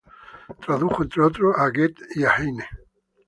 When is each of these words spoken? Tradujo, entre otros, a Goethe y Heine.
Tradujo, 0.65 1.03
entre 1.03 1.21
otros, 1.21 1.55
a 1.55 1.69
Goethe 1.69 2.03
y 2.15 2.23
Heine. 2.23 2.65